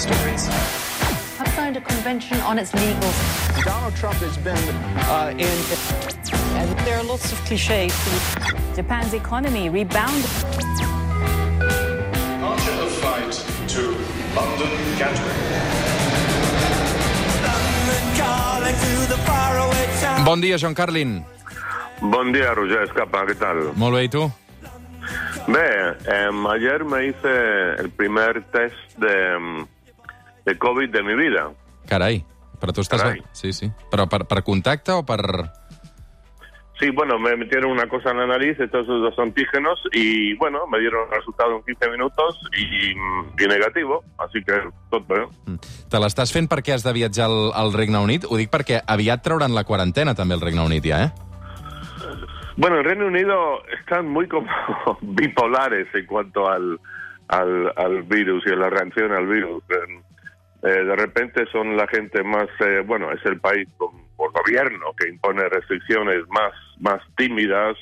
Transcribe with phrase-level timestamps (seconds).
[0.00, 0.48] stories.
[1.36, 3.64] have signed a convention on its legals.
[3.64, 4.64] Donald Trump has been
[5.12, 5.58] uh, in.
[6.56, 7.92] And there are lots of cliches.
[8.74, 10.30] Japan's economy rebounded.
[12.40, 13.32] Departure of flight
[13.68, 13.82] to
[14.36, 15.38] London Gatwick.
[20.24, 21.24] Bon dia, John Carlin.
[22.00, 23.72] Buen día, Roger Escapa, ¿qué tal?
[23.74, 24.30] Molt bé, i tu?
[25.48, 27.32] Bé, em, ayer me hice
[27.78, 29.66] el primer test de,
[30.44, 31.50] de COVID de mi vida.
[31.88, 32.24] Carai,
[32.60, 33.02] però tu estàs...
[33.02, 33.22] Carai.
[33.32, 33.70] Sí, sí.
[33.90, 35.20] Però per, per contacte o per...
[36.80, 40.78] Sí, bueno, me metieron una cosa en la nariz, estos dos antígenos, y bueno, me
[40.80, 44.54] dieron el resultado en 15 minutos y, y negativo, así que
[44.88, 45.26] tot bé.
[45.44, 45.58] Mm.
[45.92, 48.24] Te l'estàs fent perquè has de viatjar al, al Regne Unit?
[48.24, 51.10] Ho dic perquè aviat trauran la quarantena també el Regne Unit ja, eh?
[52.60, 54.46] Bueno, el Reino Unido están muy como
[55.00, 56.78] bipolares en cuanto al,
[57.28, 59.62] al, al virus y a la reacción al virus.
[60.62, 64.92] Eh, de repente son la gente más, eh, bueno, es el país con, por gobierno
[64.98, 67.76] que impone restricciones más, más tímidas,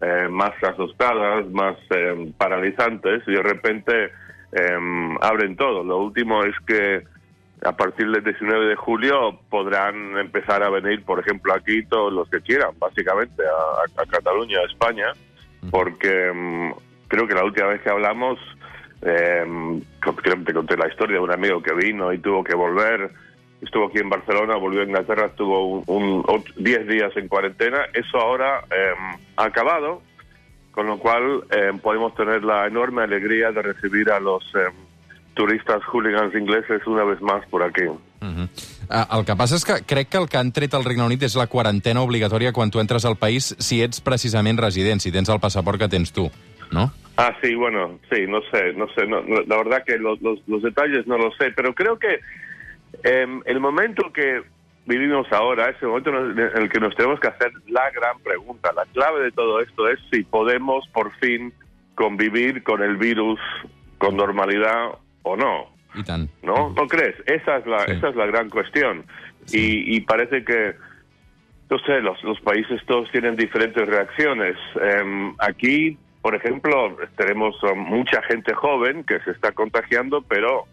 [0.00, 4.04] eh, más asustadas, más eh, paralizantes y de repente
[4.52, 5.82] eh, abren todo.
[5.82, 7.02] Lo último es que
[7.64, 12.30] a partir del 19 de julio podrán empezar a venir, por ejemplo, aquí todos los
[12.30, 15.12] que quieran, básicamente, a, a Cataluña, a España,
[15.70, 16.70] porque mm,
[17.08, 18.38] creo que la última vez que hablamos,
[19.02, 19.44] eh,
[20.00, 23.10] creo que te conté la historia de un amigo que vino y tuvo que volver,
[23.62, 27.78] estuvo aquí en Barcelona, volvió a Inglaterra, estuvo un, un och- 10 días en cuarentena,
[27.94, 28.92] eso ahora eh,
[29.36, 30.02] ha acabado,
[30.72, 34.42] con lo cual eh, podemos tener la enorme alegría de recibir a los
[35.34, 37.84] turistas hooligans ingleses una vez más por aquí.
[37.86, 38.48] Uh -huh.
[38.90, 41.22] uh, el que passa és que crec que el que han tret al Regne Unit
[41.22, 45.28] és la quarantena obligatòria quan tu entres al país si ets precisament resident, si tens
[45.30, 46.30] el passaport que tens tu,
[46.70, 46.90] no?
[47.20, 50.40] Ah, sí, bueno, sí, no sé, no sé, no, no, la verdad que los, los,
[50.48, 52.20] los detalles no lo sé, pero creo que
[53.04, 54.42] em, el momento que
[54.86, 58.70] vivimos ahora es el momento en el- que nos tenemos que hacer la gran pregunta.
[58.74, 61.52] La clave de todo esto es si podemos por fin
[61.94, 63.38] convivir con el virus
[63.98, 64.92] con normalidad
[65.22, 65.66] o no.
[66.42, 66.70] ¿no?
[66.70, 67.16] ¿No crees?
[67.26, 67.92] Esa es la, Sí.
[67.92, 69.04] esa es la gran cuestión.
[69.52, 70.74] Y, y parece que,
[71.68, 74.56] no sé, los, los países todos tienen diferentes reacciones.
[74.80, 80.64] Em, aquí, por ejemplo, tenemos mucha gente joven que se está contagiando, pero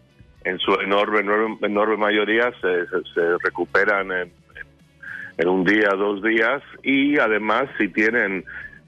[0.44, 4.32] en su enorme, enorme, enorme mayoría se, se- se recuperan en,
[5.38, 8.44] en un día, dos días, y además si tienen,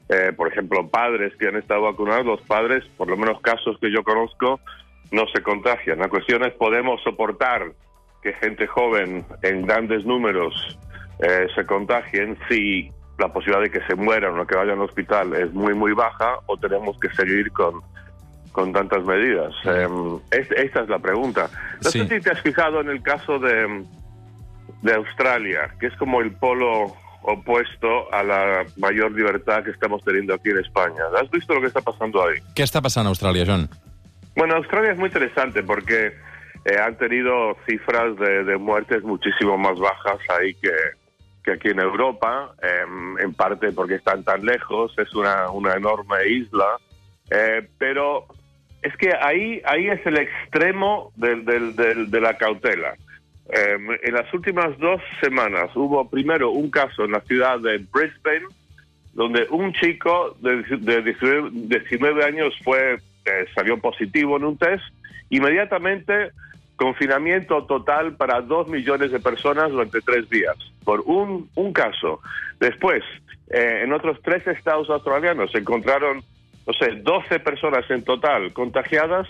[0.08, 3.90] eh, por ejemplo, padres que han estado vacunados, los padres, por lo menos casos que
[3.92, 4.60] yo conozco,
[5.12, 5.98] no se contagian.
[5.98, 7.72] La cuestión es, ¿podemos soportar
[8.22, 10.78] que gente joven en grandes números
[11.20, 15.34] eh, se contagien si la posibilidad de que se mueran o que vayan al hospital
[15.34, 17.80] es muy, muy baja o tenemos que seguir con,
[18.52, 19.52] con tantas medidas?
[19.64, 19.86] Eh,
[20.32, 21.48] es- esta es la pregunta.
[21.84, 22.00] No Sí.
[22.00, 23.84] sé si te has fijado en el caso de,
[24.82, 30.34] de Australia, que es como el polo opuesto a la mayor libertad que estamos teniendo
[30.34, 31.02] aquí en España.
[31.20, 32.38] ¿Has visto lo que está pasando ahí?
[32.56, 33.68] Què està passant a Austràlia, John?
[34.36, 36.14] Bueno, Australia es muy interesante porque
[36.64, 40.72] eh, han tenido cifras de, de muertes muchísimo más bajas ahí que,
[41.44, 46.26] que aquí en Europa, em, en parte porque están tan lejos, es una, una enorme
[46.28, 46.66] isla,
[47.30, 48.26] eh, pero
[48.82, 52.94] es que ahí, ahí es el extremo del- del- del- de la cautela.
[53.52, 58.46] Em, en las últimas dos semanas hubo primero un caso en la ciudad de Brisbane,
[59.12, 64.82] donde un chico de, de 19, 19 años fue eh, salió positivo en un test,
[65.30, 66.30] inmediatamente
[66.80, 72.20] confinamiento total para dos millones de personas durante tres días, por un, un caso.
[72.58, 73.02] Después,
[73.50, 76.22] eh, en otros tres estados australianos se encontraron,
[76.66, 79.28] no sé, 12 personas en total contagiadas,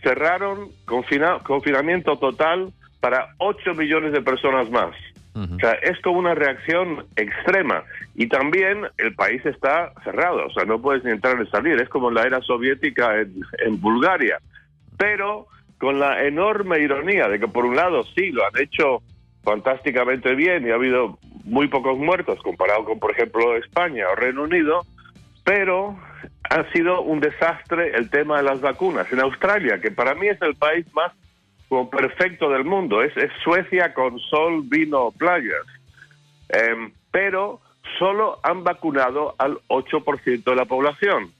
[0.00, 4.94] cerraron confina- confinamiento total para 8 millones de personas más.
[5.34, 7.82] O sea, es como una reacción extrema.
[8.14, 11.78] Y también el país está cerrado, o sea, no puedes ni entrar ni salir.
[11.82, 14.38] Es como la era soviética en, en Bulgaria.
[14.96, 15.46] Pero
[15.78, 19.02] con la enorme ironía de que, por un lado, sí, lo han hecho
[19.42, 24.42] fantásticamente bien y ha habido muy pocos muertos comparado con, por ejemplo, España o Reino
[24.42, 24.84] Unido,
[25.44, 25.96] pero
[26.50, 29.10] ha sido un desastre el tema de las vacunas.
[29.12, 31.12] En Australia, que para mí es el país más
[31.68, 35.66] como perfecto del mundo, es, es Suecia con sol, vino, playas.
[36.48, 37.60] Em, pero
[37.98, 41.32] solo han vacunado al 8% de la población.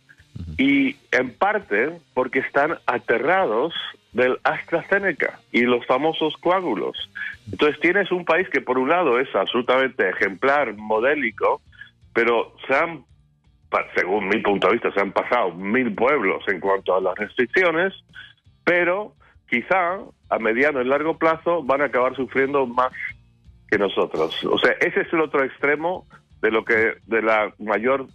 [0.58, 3.74] Y en parte porque están aterrados
[4.16, 6.96] del AstraZeneca y los famosos coágulos.
[7.52, 11.60] Entonces tienes un país que por un lado es absolutamente ejemplar, modélico,
[12.14, 13.04] pero se han,
[13.94, 17.92] según mi punto de vista, se han pasado mil pueblos en cuanto a las restricciones,
[18.64, 19.12] pero
[19.50, 19.98] quizá
[20.30, 22.92] a mediano y largo plazo van a acabar sufriendo más
[23.68, 24.42] que nosotros.
[24.46, 26.06] O sea, ese es el otro extremo
[26.40, 28.06] de lo que de la mayor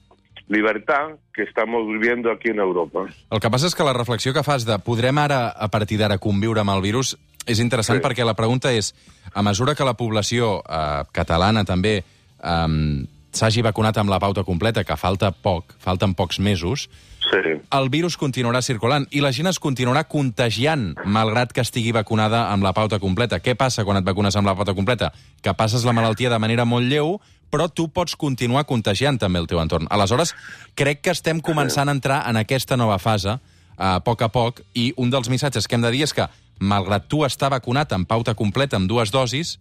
[0.47, 3.05] libertad que estamos viviendo aquí en Europa.
[3.29, 6.17] El que passa és que la reflexió que fas de podrem ara, a partir d'ara,
[6.17, 7.17] conviure amb el virus,
[7.47, 8.03] és interessant Sí.
[8.03, 8.93] perquè la pregunta és,
[9.33, 12.03] a mesura que la població eh, catalana també
[12.43, 16.89] eh, s'hagi vacunat amb la pauta completa, que falta poc, falten pocs mesos,
[17.31, 17.37] Sí.
[17.71, 22.63] el virus continuarà circulant i la gent es continuarà contagiant malgrat que estigui vacunada amb
[22.63, 23.39] la pauta completa.
[23.39, 25.13] Què passa quan et vacunes amb la pauta completa?
[25.41, 27.21] Que passes la malaltia de manera molt lleu,
[27.51, 29.89] però tu pots continuar contagiant també el teu entorn.
[29.91, 30.33] Aleshores,
[30.75, 33.37] crec que estem començant a entrar en aquesta nova fase,
[33.77, 36.27] a poc a poc, i un dels missatges que hem de dir és que,
[36.61, 39.59] malgrat tu estar vacunat amb pauta completa, amb dues dosis,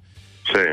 [0.51, 0.67] Sí.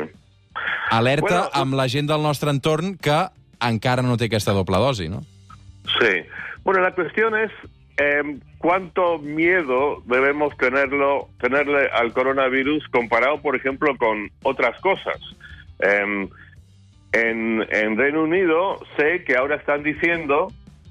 [0.89, 3.27] alerta Bueno, amb la gent del nostre entorn que
[3.59, 5.21] encara no té aquesta doble dosi, no?
[5.99, 6.23] Sí.
[6.63, 7.51] Bueno, la cuestión es
[7.97, 15.17] eh, cuánto miedo debemos tenerlo, tenerle al coronavirus comparado, por ejemplo, con otras cosas.
[15.79, 16.27] Eh,
[17.11, 20.49] en, en Reino Unido sé que ahora están diciendo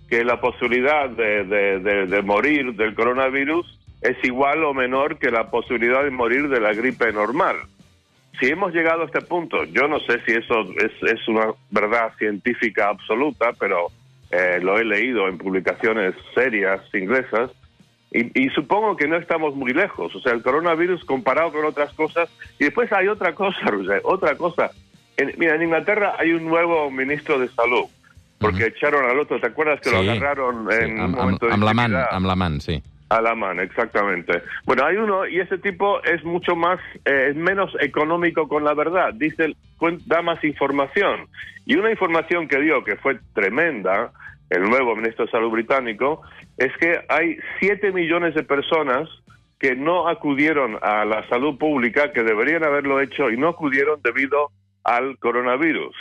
[0.08, 6.10] que la posibilidad de, morir del coronavirus es igual o menor que la posibilidad de
[6.10, 7.56] morir de la gripe normal.
[8.38, 10.66] Si hemos llegado a este punto, yo no sé si eso
[11.02, 13.86] es, una verdad científica absoluta, pero
[14.30, 17.50] eh, lo he leído en publicaciones serias inglesas
[18.12, 20.14] y, y supongo que no estamos muy lejos.
[20.14, 22.28] O sea, el coronavirus comparado con otras cosas.
[22.58, 24.70] Y después hay otra cosa, Roger, otra cosa.
[25.16, 27.84] En, mira, en Inglaterra hay un nuevo ministro de salud,
[28.38, 29.40] porque echaron al otro.
[29.40, 32.08] ¿Te acuerdas que lo agarraron en sí, un amb, momento de amb la man, intimidad?
[32.10, 32.82] amb la man, sí.
[33.08, 34.42] A la mano, exactamente.
[34.64, 38.74] Bueno, hay uno y ese tipo es mucho más, eh, es menos económico con la
[38.74, 39.14] verdad.
[39.14, 39.54] Dice,
[40.06, 41.28] da más información.
[41.66, 44.10] Y una información que dio que fue tremenda,
[44.50, 46.22] el nuevo ministro de Salud británico,
[46.58, 49.08] es que hay 7 millones de personas
[49.60, 54.50] que no acudieron a la salud pública, que deberían haberlo hecho y no acudieron debido
[54.86, 55.94] al coronavirus.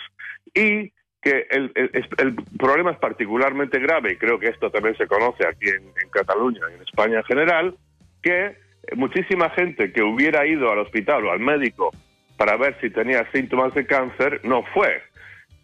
[0.53, 0.91] Y
[1.21, 5.67] que el, el- problema es particularmente grave, y creo que esto también se conoce aquí
[5.69, 7.75] en, Cataluña y en España en general,
[8.21, 8.55] que
[8.95, 11.91] muchísima gente que hubiera ido al hospital o al médico
[12.37, 15.01] para ver si tenía síntomas de cáncer no fue.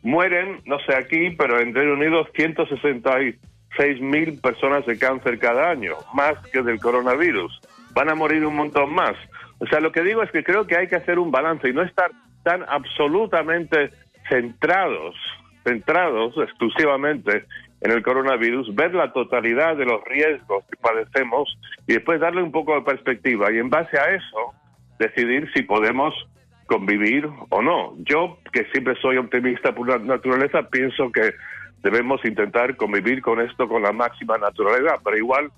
[0.01, 5.93] Mueren, no sé aquí, pero en Reino Unido 166 mil personas de cáncer cada año,
[6.15, 7.61] más que del coronavirus.
[7.93, 9.15] Van a morir un montón más.
[9.59, 11.73] O sea, lo que digo es que creo que hay que hacer un balance y
[11.73, 12.09] no estar
[12.43, 13.91] tan absolutamente
[14.29, 15.15] centrados,
[15.63, 17.45] centrados exclusivamente
[17.81, 21.57] en el coronavirus, ver la totalidad de los riesgos que padecemos
[21.87, 24.53] y después darle un poco de perspectiva y en base a eso
[24.99, 26.13] decidir si podemos
[26.67, 27.95] convivir o no.
[27.99, 31.33] Yo, que siempre soy optimista por naturaleza, pienso que
[31.83, 35.51] debemos intentar convivir con esto con la máxima naturalidad, pero igual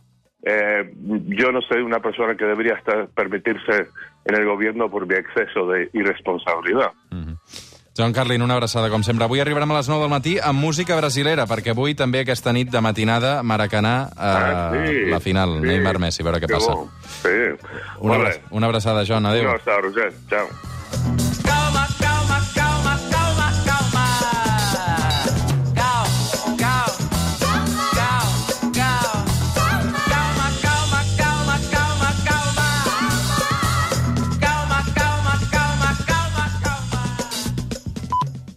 [0.45, 0.93] eh,
[1.27, 3.87] yo no soy una persona que debería estar permitirse
[4.25, 6.91] en el gobierno por mi exceso de irresponsabilidad.
[7.95, 9.23] Joan Carlin, una abraçada, com sempre.
[9.27, 12.71] Avui arribarem a les 9 del matí amb música brasilera, perquè avui també aquesta nit
[12.73, 15.67] de matinada Maracanà, eh, Ah, sí, la final, sí.
[15.67, 16.73] Neymar-Messi, a veure què Que passa.
[16.73, 16.89] bo.
[17.21, 17.29] Sí.
[17.99, 19.43] Una, abra una abraçada, Joan, adéu.
[19.43, 20.11] Una abraçada, Roger.
[20.27, 21.32] Ciao.